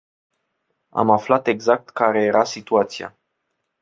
[0.89, 3.17] Am aflat exact care era situația.